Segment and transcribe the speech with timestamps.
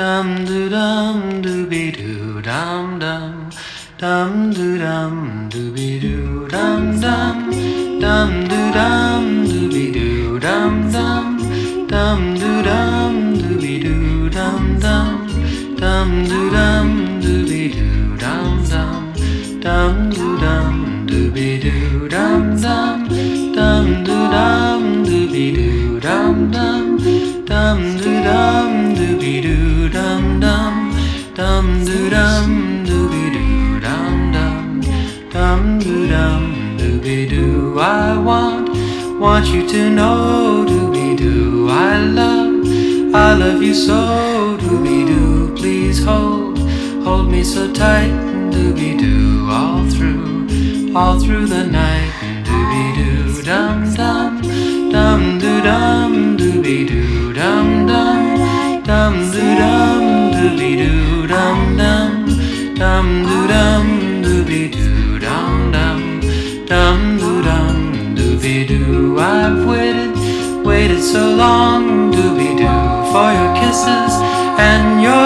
[0.00, 3.50] Dum doo dum, dooby doo dum dum,
[4.02, 5.14] dum doo dum,
[5.52, 7.38] dooby doo dum dum,
[8.04, 11.26] dum doo dum, dooby doo dum dum,
[11.92, 15.18] dum doo dum, dooby doo dum dum,
[15.82, 16.88] dum doo dum,
[17.24, 19.00] dooby doo dum dum.
[19.64, 20.76] Dum doo dum
[21.10, 22.89] dooby doo dum dum
[32.20, 34.80] dum doo dum dooby doo dum dum
[35.34, 36.42] dum doo dum
[36.80, 38.66] dooby doo I want
[39.22, 44.00] want you to know dooby doo I love I love you so
[44.62, 46.58] dooby doo please hold
[47.06, 48.12] hold me so tight
[48.54, 52.12] dooby doo all through all through the night
[52.48, 54.32] dooby doo dum dum
[54.96, 56.09] dum doo dum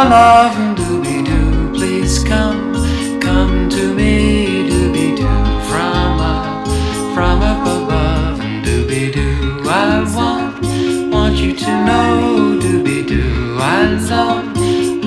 [0.05, 2.75] and love dooby doo please come
[3.21, 6.67] come to me dooby doo from up
[7.15, 13.87] from up above and dooby doo I want want you to know dooby doo I
[14.11, 14.45] love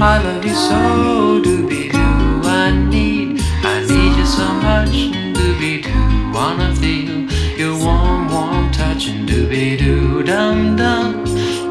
[0.01, 4.95] I love you so dooby doo I need I need you so much
[5.37, 7.29] dooby doo wanna feel
[7.61, 11.23] your warm warm touch and dooby doo dum dum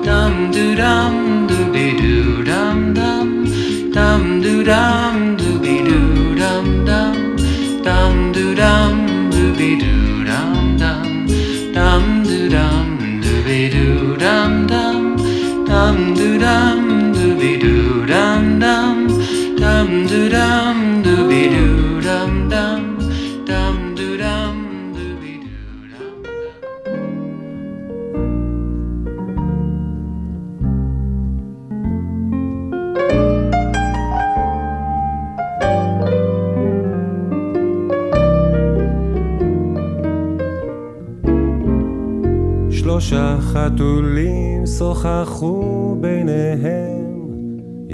[0.05, 1.26] dum doo dum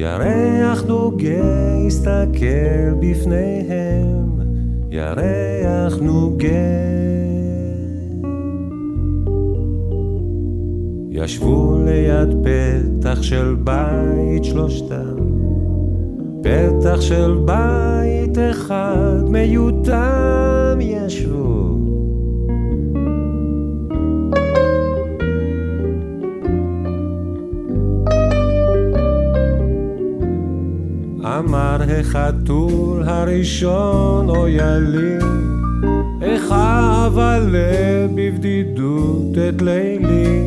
[0.02, 4.40] ירח נוגה הסתכל בפניהם,
[4.90, 6.48] ירח נוגה.
[11.10, 15.16] ישבו ליד פתח של בית שלושתם,
[16.42, 21.62] פתח של בית אחד מיותם ישבו.
[31.52, 35.18] אמר החתול הראשון אויה לי,
[36.22, 40.46] איך אבלה בבדידות את לילי,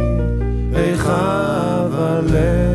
[0.75, 2.65] איך אבלה.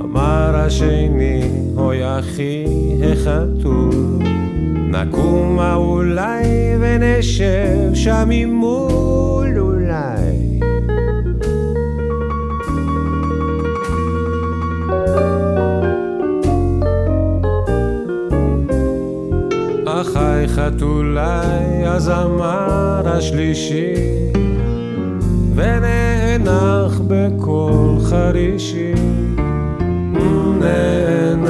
[0.00, 2.64] אמר השני, אוי אחי
[3.12, 4.18] החתול,
[4.90, 6.44] נקומה אולי
[6.80, 9.77] ונשב שם ממול
[20.58, 23.94] חתולי הזמר השלישי
[25.54, 28.94] ונאנח בקול חרישי
[30.60, 31.48] נאנח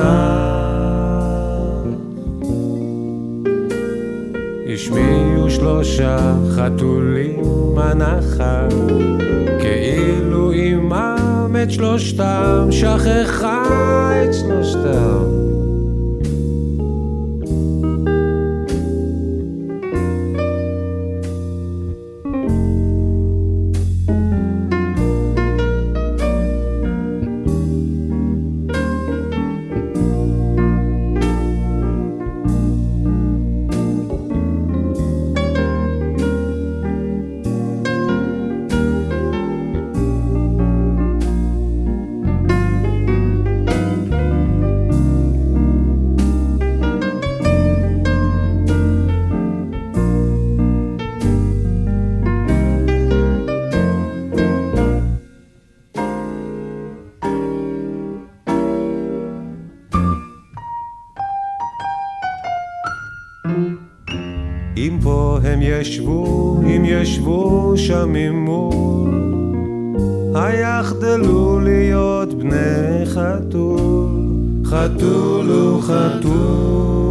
[4.75, 8.67] השמיעו שלושה חתולים הנחה
[9.61, 13.63] כאילו אימם את שלושתם שכחה
[14.25, 15.28] את שלושתם.
[65.81, 69.11] ישבו, אם ישבו שם ממול,
[70.35, 74.09] היחדלו להיות בני חתול,
[74.65, 77.09] חתול הוא חתול.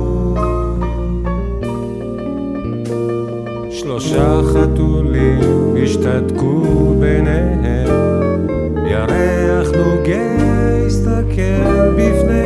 [3.72, 8.48] שלושה חתולים השתתקו ביניהם,
[8.88, 12.37] ירח נוגה הסתכל בפני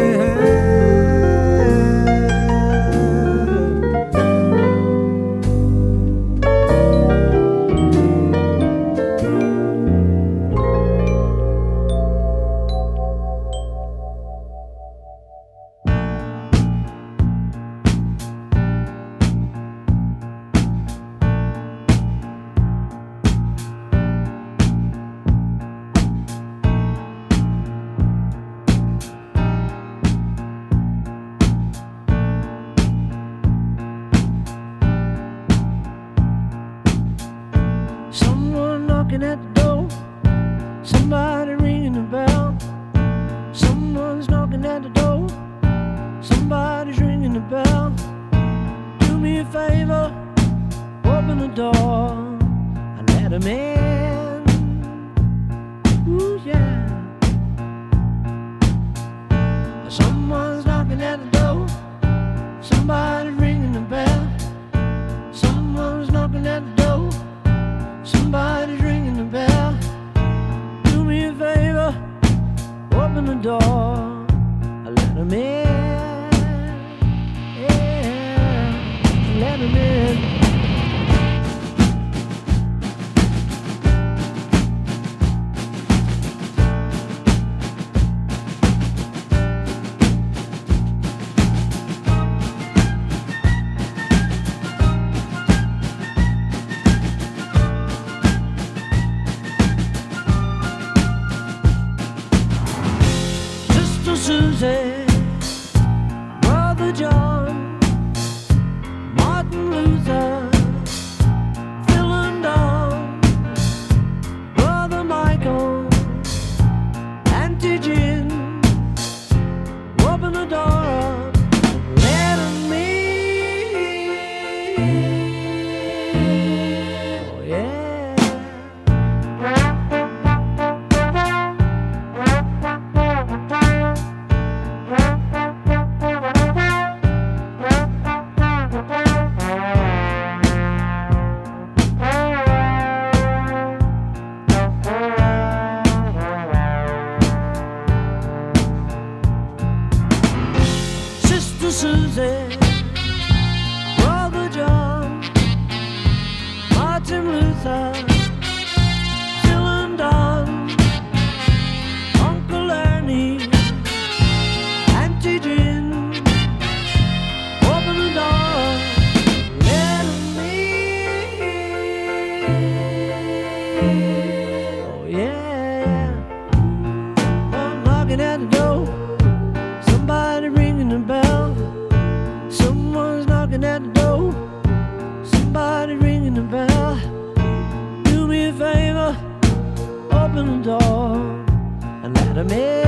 [192.44, 192.81] mais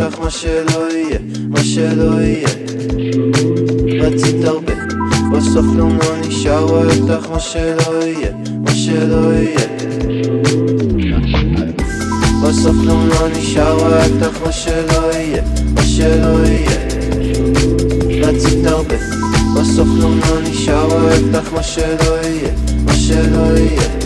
[0.00, 2.48] איתך מה שלא יהיה, מה שלא יהיה.
[4.02, 4.72] רצית הרבה,
[5.32, 9.66] בסוף כלום לא נשאר, רואה אותך מה שלא יהיה, מה שלא יהיה.
[12.42, 15.42] בסוף כלום לא נשאר, רואה אותך מה שלא יהיה,
[15.74, 16.80] מה שלא יהיה.
[18.28, 18.96] רצית הרבה,
[19.56, 22.52] בסוף כלום לא נשאר, רואה אותך מה שלא יהיה,
[22.84, 23.99] מה שלא יהיה.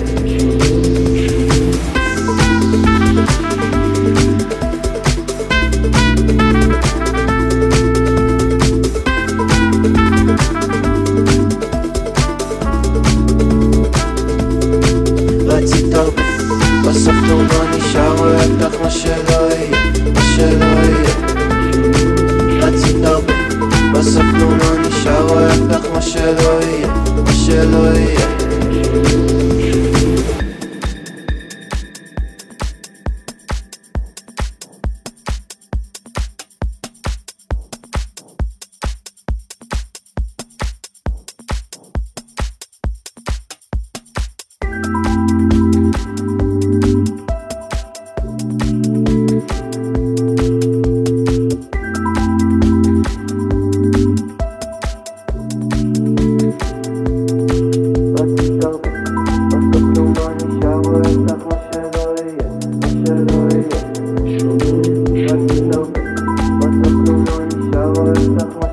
[68.33, 68.64] the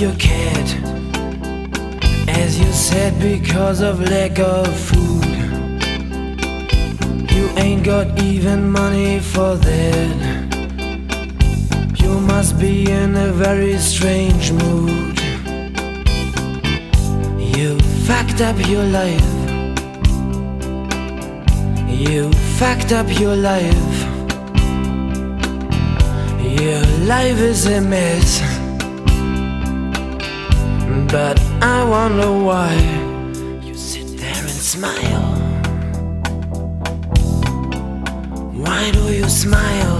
[0.00, 0.68] your cat.
[2.28, 5.24] As you said, because of lack of food.
[7.30, 10.34] You ain't got even money for that.
[11.96, 15.18] You must be in a very strange mood.
[17.56, 19.30] You fucked up your life.
[21.88, 23.96] You fucked up your life.
[26.60, 28.53] Your life is a mess.
[31.14, 32.74] But I wonder why
[33.62, 35.22] you sit there and smile.
[38.58, 39.93] Why do you smile?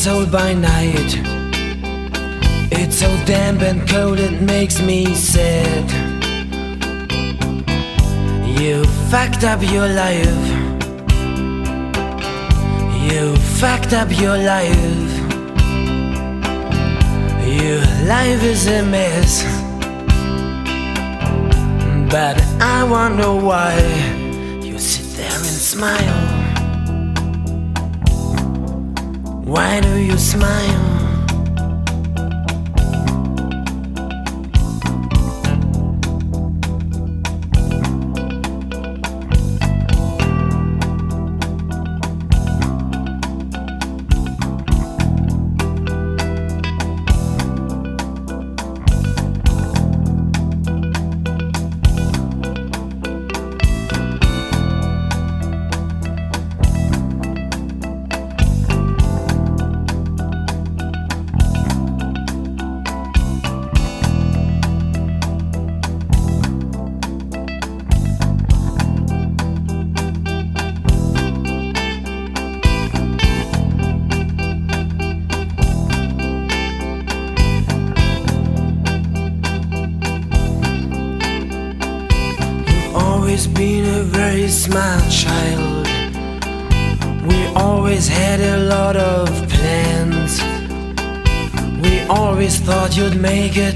[0.00, 1.12] Asshole by night.
[2.72, 5.84] It's so damp and cold it makes me sad.
[8.58, 10.42] You fucked up your life.
[13.10, 15.12] You fucked up your life.
[17.60, 19.44] Your life is a mess.
[22.10, 23.74] But I wonder why
[24.62, 26.39] you sit there and smile.
[29.50, 30.99] Why do you smile?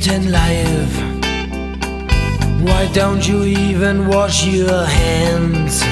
[0.07, 0.97] In life.
[2.63, 5.83] Why don't you even wash your hands?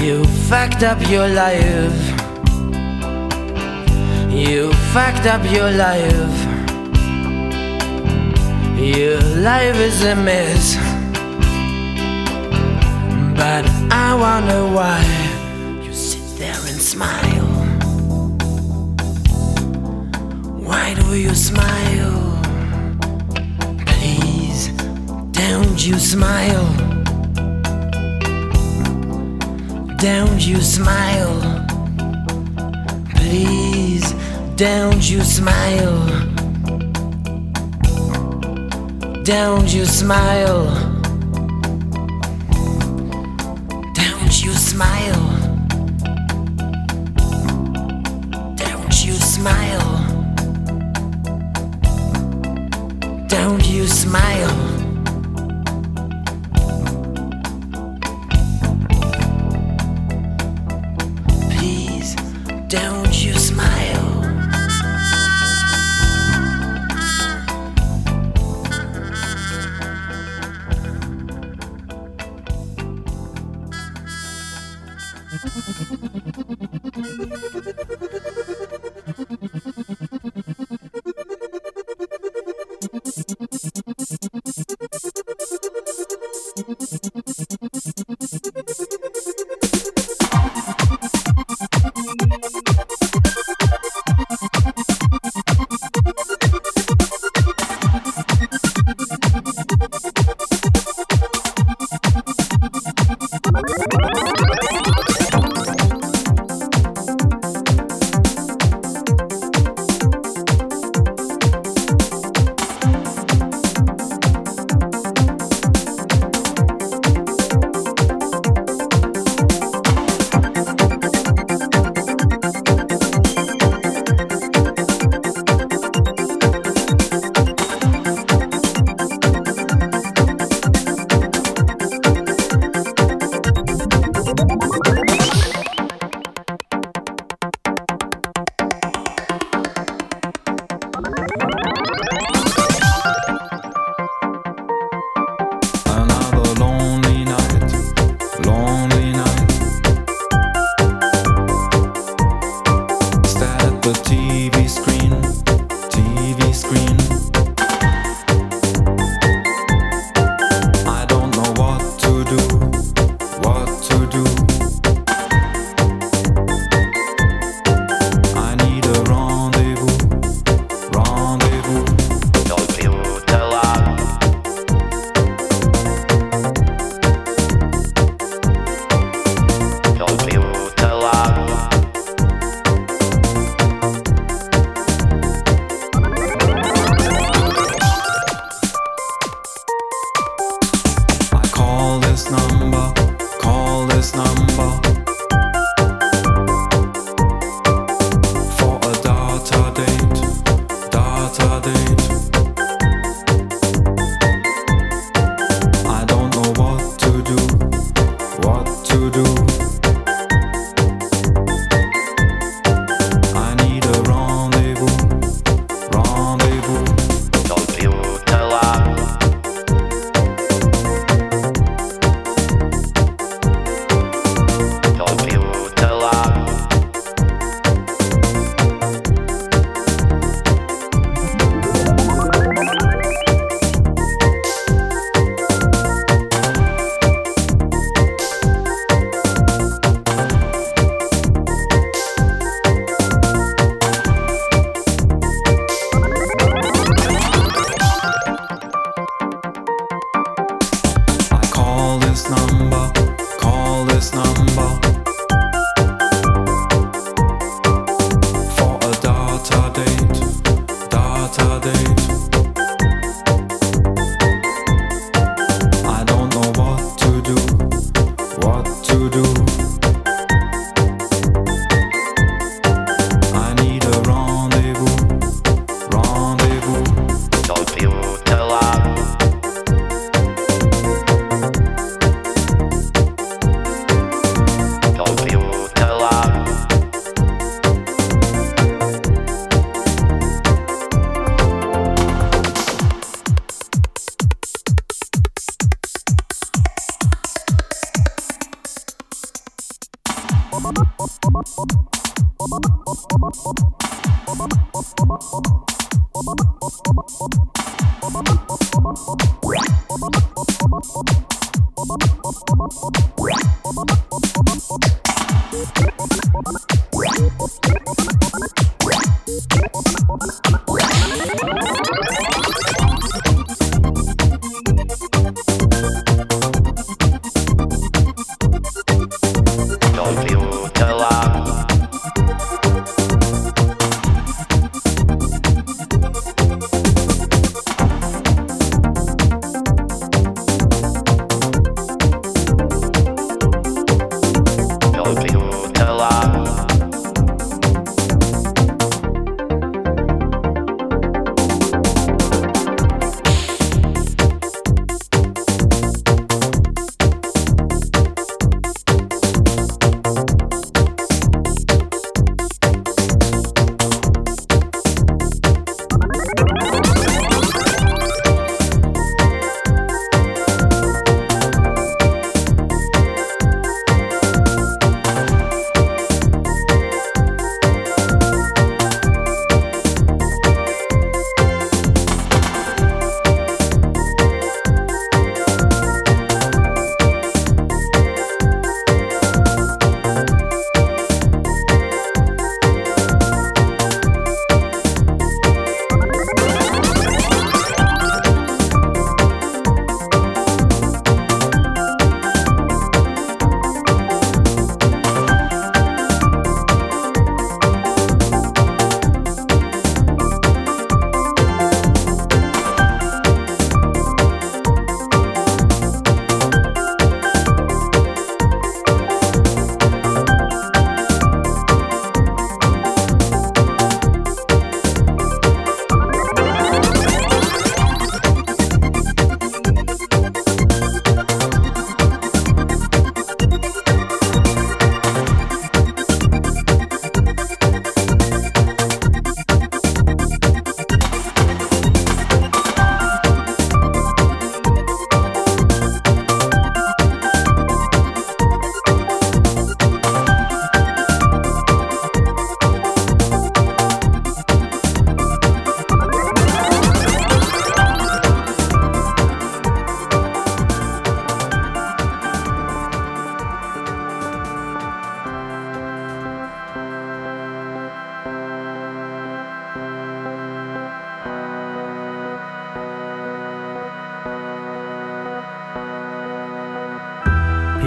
[0.00, 2.00] You fucked up your life.
[4.30, 6.36] You fucked up your life.
[8.78, 10.76] Your life is a mess.
[13.36, 15.02] But I wonder why
[15.82, 17.49] you sit there and smile.
[21.10, 22.40] Why do you smile?
[23.84, 24.68] Please,
[25.32, 26.64] don't you smile.
[29.96, 31.66] Don't you smile.
[33.16, 34.14] Please,
[34.54, 36.06] don't you smile.
[39.24, 40.64] Don't you smile.
[43.94, 45.24] Don't you smile.
[48.54, 49.89] Don't you smile.
[53.70, 54.79] You smile.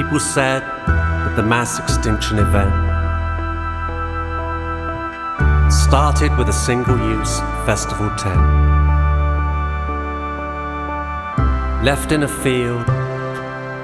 [0.04, 2.74] People said that the mass extinction event
[5.72, 8.42] started with a single use festival tent.
[11.86, 12.86] Left in a field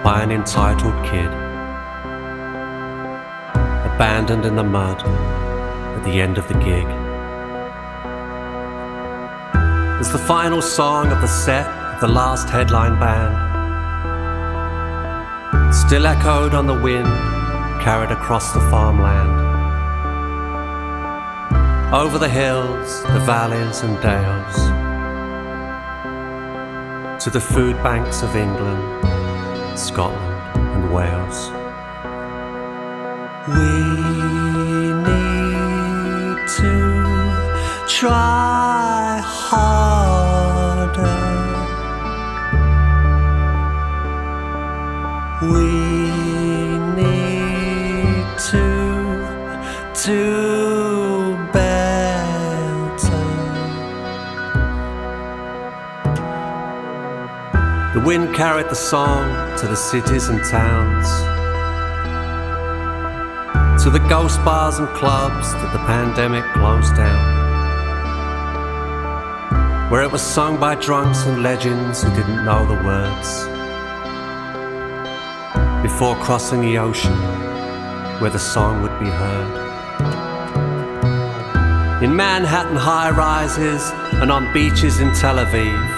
[0.04, 1.32] by an entitled kid.
[3.96, 6.86] Abandoned in the mud at the end of the gig.
[10.02, 13.49] As the final song of the set of the last headline band
[15.90, 17.08] still echoed on the wind,
[17.82, 19.32] carried across the farmland.
[21.92, 24.56] Over the hills, the valleys and dales,
[27.24, 28.84] to the food banks of England,
[29.80, 30.32] Scotland
[30.76, 31.50] and Wales.
[33.48, 33.79] We
[58.70, 61.08] the song to the cities and towns,
[63.84, 67.40] to the ghost bars and clubs that the pandemic closed down.
[69.90, 73.46] Where it was sung by drunks and legends who didn't know the words
[75.82, 77.18] before crossing the ocean
[78.22, 79.64] where the song would be heard.
[82.04, 83.90] In Manhattan high rises
[84.22, 85.89] and on beaches in Tel Aviv.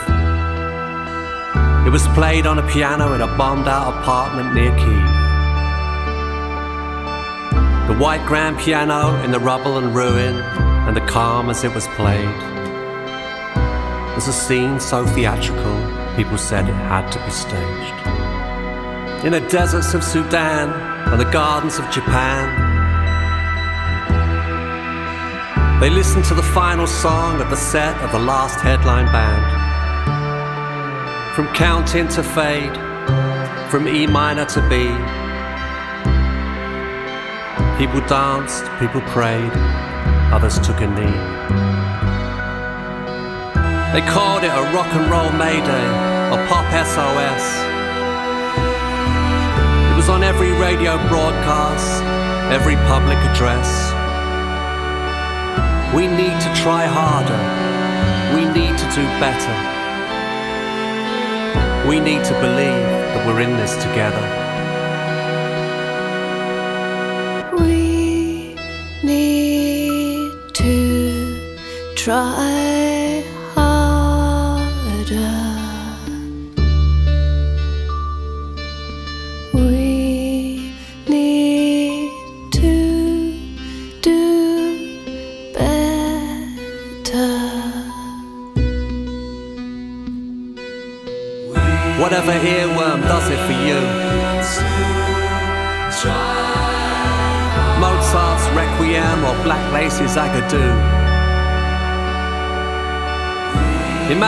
[1.92, 5.08] It was played on a piano in a bombed out apartment near Kiev.
[7.90, 10.38] The white grand piano in the rubble and ruin,
[10.88, 12.34] and the calm as it was played.
[14.16, 15.76] Was a scene so theatrical,
[16.16, 20.70] people said it had to be staged in the deserts of Sudan
[21.12, 22.48] and the gardens of Japan.
[25.82, 29.61] They listened to the final song of the set of the last headline band.
[31.36, 32.76] From counting to fade,
[33.72, 34.84] from E minor to B.
[37.80, 39.54] People danced, people prayed,
[40.36, 41.18] others took a knee.
[43.94, 45.88] They called it a rock and roll mayday,
[46.36, 47.44] a pop SOS
[49.90, 52.04] It was on every radio broadcast,
[52.52, 53.72] every public address.
[55.96, 57.40] We need to try harder.
[58.36, 59.81] We need to do better.
[61.90, 64.26] We need to believe that we're in this together.
[67.58, 68.56] We
[69.04, 72.41] need to try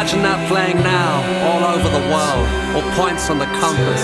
[0.04, 2.44] Imagine that playing now all over the world,
[2.76, 4.04] or points on the compass.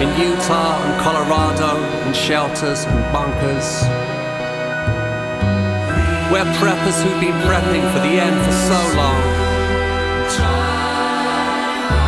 [0.00, 3.84] In Utah and Colorado, in shelters and bunkers.
[6.32, 9.20] Where preppers who've been prepping for the end for so long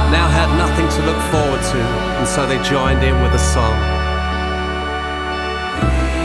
[0.09, 1.80] now had nothing to look forward to,
[2.16, 3.76] and so they joined in with a song.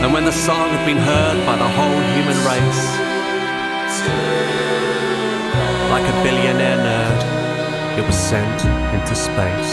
[0.00, 3.11] And when the song had been heard by the whole human race,
[5.92, 8.64] like a billionaire nerd, it was sent
[8.94, 9.72] into space.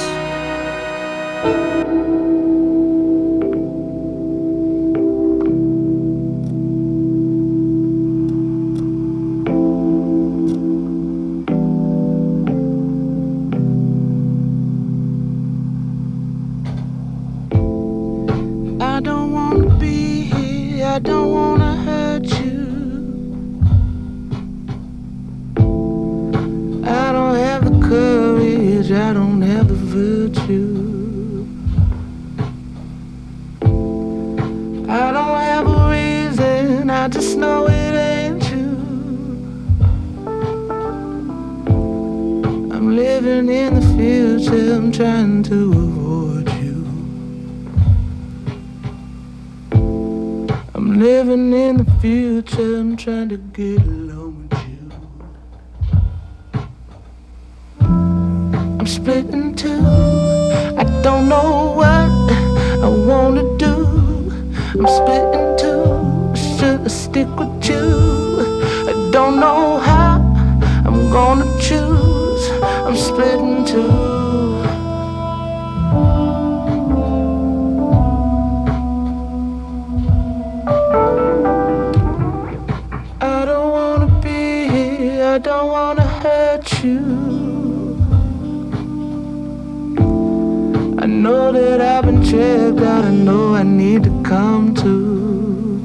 [91.19, 93.03] Know that I've been checked out.
[93.03, 95.81] I know I need to come to.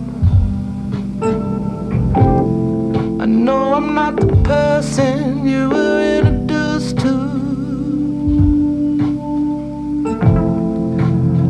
[3.21, 7.15] I know I'm not the person you were introduced to.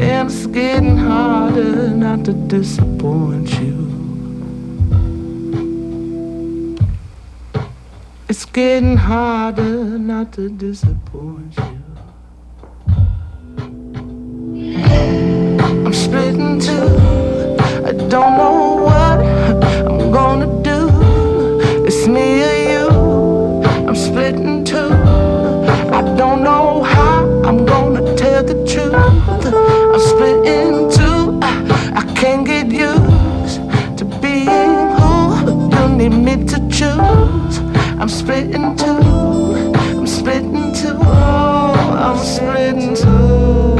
[0.00, 3.84] And it's getting harder not to disappoint you.
[8.30, 11.73] It's getting harder not to disappoint you.
[16.14, 17.56] I'm splitting two.
[17.84, 19.18] I don't know what
[19.88, 20.88] I'm gonna do.
[21.84, 22.88] It's me or you.
[23.88, 24.92] I'm splitting two.
[25.92, 28.94] I don't know how I'm gonna tell the truth.
[28.94, 31.40] I'm splitting two.
[31.42, 33.58] I, I can't get used
[33.98, 37.58] to being who you need me to choose.
[37.98, 39.00] I'm splitting two.
[39.98, 40.96] I'm splitting two.
[40.96, 41.74] Oh,
[42.06, 43.73] I'm splitting two.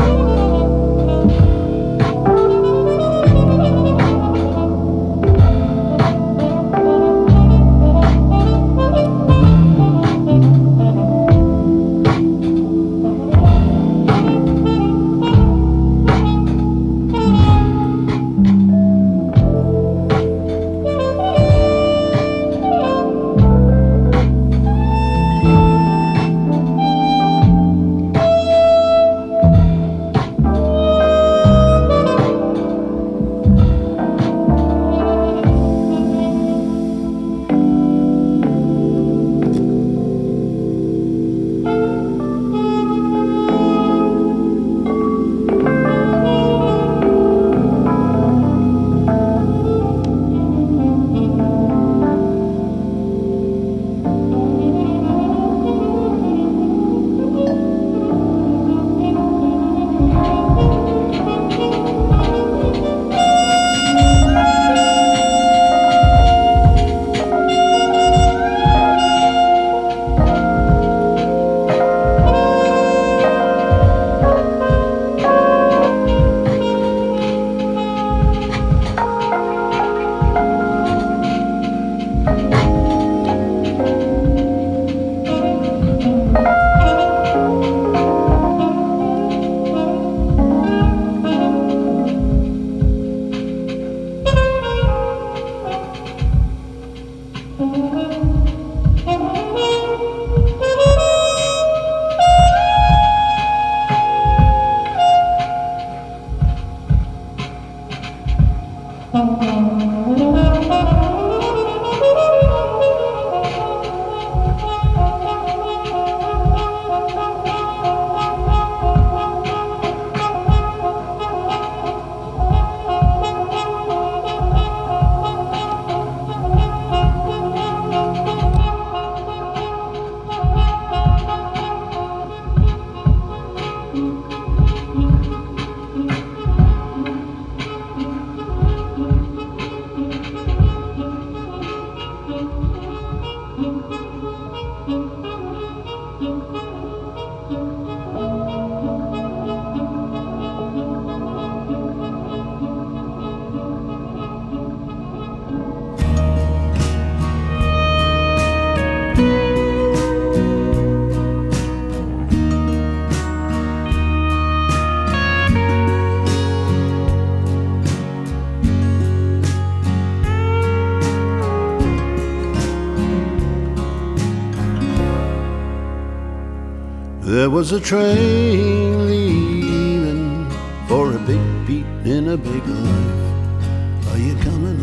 [177.54, 180.50] Was a train leaving
[180.88, 184.08] for a big beat in a big life.
[184.10, 184.80] Are you coming?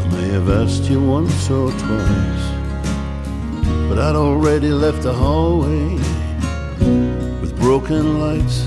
[0.00, 2.46] I may have asked you once or twice,
[3.88, 5.94] but I'd already left the hallway
[7.40, 8.58] with broken lights.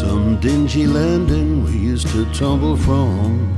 [0.00, 3.52] Some dingy landing we used to tumble from.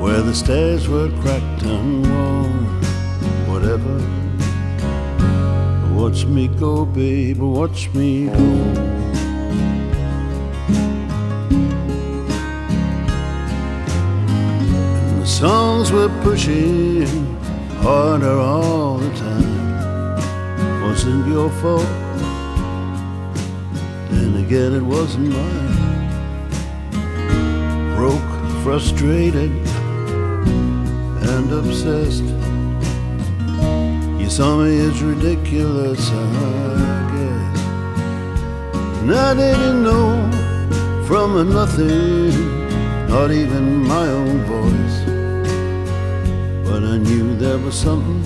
[0.00, 2.83] Where the stairs were cracked and worn,
[5.94, 8.34] Watch me go, babe, watch me go.
[15.10, 17.06] And the songs were pushing
[17.78, 20.82] harder all the time.
[20.82, 21.88] Wasn't your fault,
[24.10, 25.74] and again it wasn't mine.
[27.96, 29.50] Broke, frustrated,
[31.32, 32.43] and obsessed.
[34.36, 37.60] Me as ridiculous, I guess.
[39.00, 42.32] And I didn't know from a nothing,
[43.06, 44.98] not even my own voice.
[46.68, 48.24] But I knew there was something,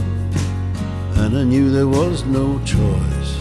[1.16, 3.32] and I knew there was no choice.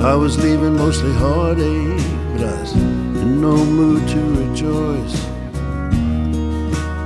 [0.00, 5.22] I was leaving mostly heartache, but I was in no mood to rejoice.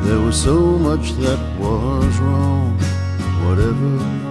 [0.06, 2.78] There was so much that was wrong,
[3.44, 4.21] whatever.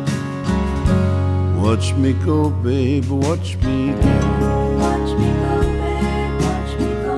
[1.62, 4.78] Watch me go, babe, watch me go.
[4.82, 7.16] Watch me go, babe, watch me go.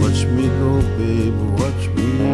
[0.00, 2.33] Watch me go, babe, watch me go.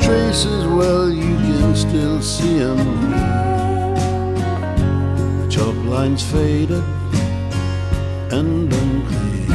[0.00, 2.78] Traces, well, you can still see 'em.
[5.40, 6.84] The chalk lines faded
[8.30, 9.48] and unclear.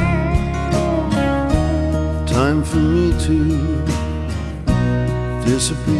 [2.25, 3.37] Time for me to
[5.45, 5.96] disappear.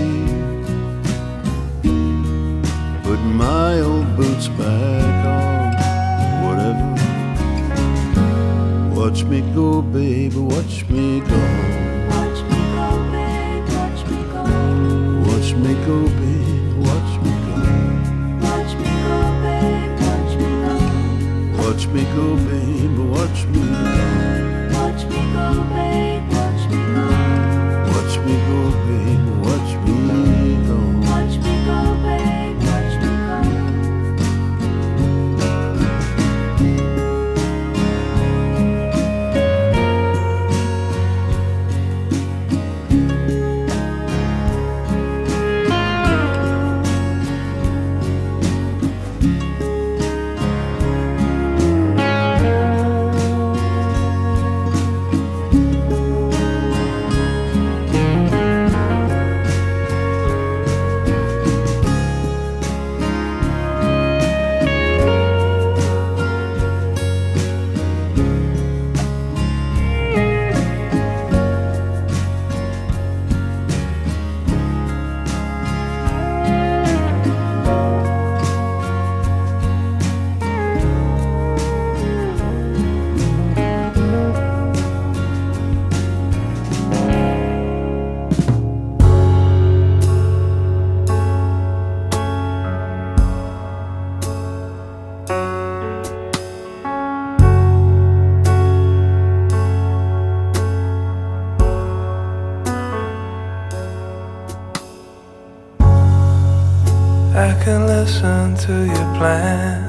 [108.18, 109.87] Listen to your plans.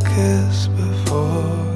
[0.00, 1.67] Kiss before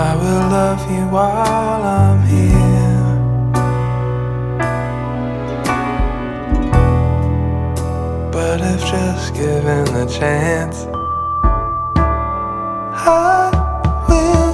[0.00, 3.08] I will love you while I'm here.
[8.30, 10.86] But if just given the chance,
[12.94, 13.50] I
[14.08, 14.47] will.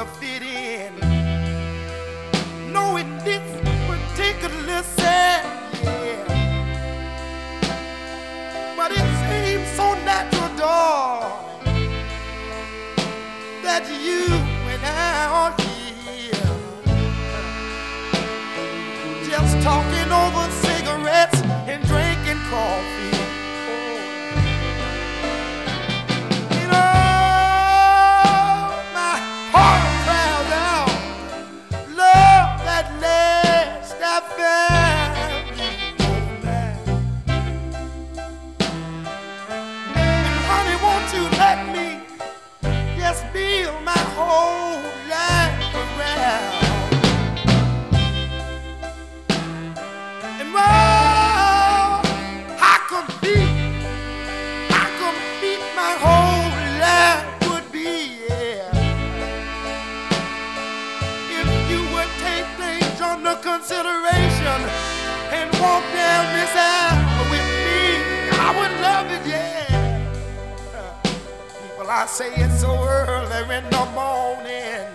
[0.00, 0.94] To fit in.
[2.72, 3.44] No, in this
[3.86, 5.44] particular set,
[5.84, 6.24] yeah.
[8.78, 11.92] But it seems so natural, darling,
[13.62, 14.22] that you
[14.64, 16.48] went out here
[19.28, 23.19] just talking over cigarettes and drinking coffee.
[71.92, 74.86] I say it's so early in the morning.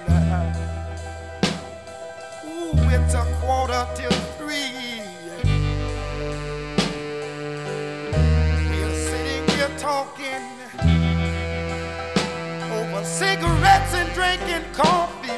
[2.48, 5.02] Ooh, it's a quarter till three.
[8.70, 10.46] We're sitting here talking
[12.72, 15.32] over cigarettes and drinking coffee.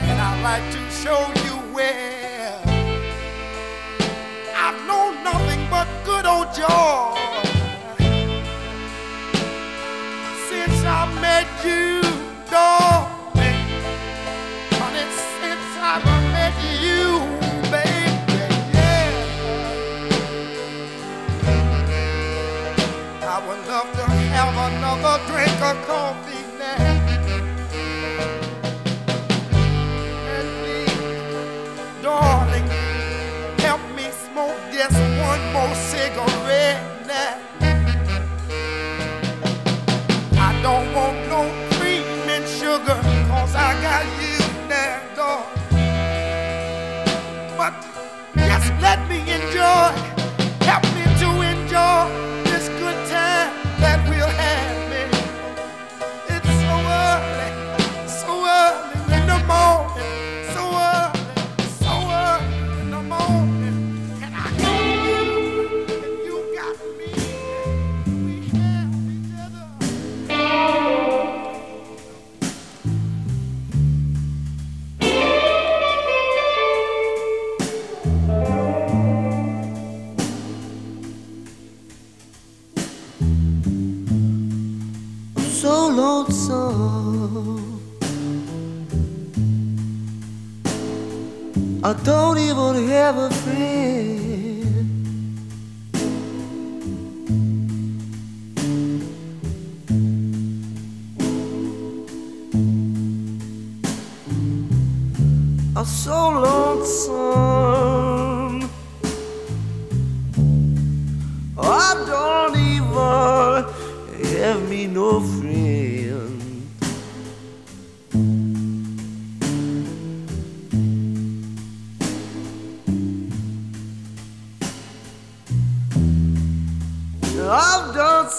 [0.00, 2.62] And I'd like to show you where
[4.56, 7.15] I know nothing but good old joy.
[11.36, 12.05] I met you,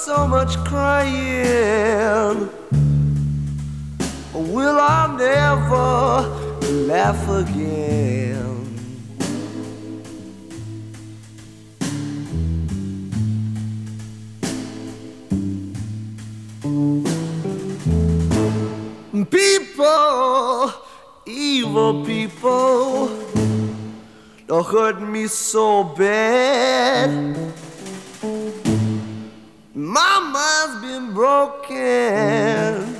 [0.07, 2.47] so much crying.
[4.33, 6.21] Will I never
[6.87, 8.55] laugh again?
[19.29, 20.73] People,
[21.25, 23.09] evil people,
[24.47, 27.66] don't hurt me so bad.
[29.77, 32.95] My mind's been broken.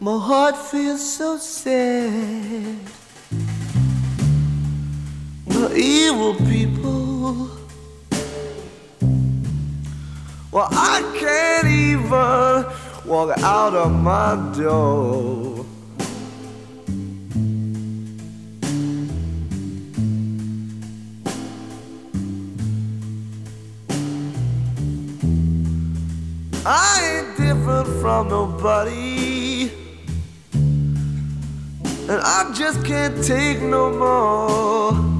[0.00, 2.76] My heart feels so sad.
[5.46, 7.50] The evil people.
[10.50, 15.64] Well, I can't even walk out of my door.
[26.72, 29.72] I ain't different from nobody.
[30.52, 35.19] And I just can't take no more.